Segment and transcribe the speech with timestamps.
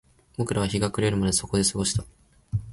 [0.35, 2.03] 僕らは日が暮れるまでそこで過ごした